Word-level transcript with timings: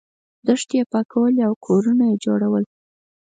دښتې 0.47 0.75
یې 0.79 0.83
پاکولې 0.91 1.41
او 1.47 1.53
کورونه 1.65 2.03
یې 2.11 2.15
جوړول. 2.25 2.63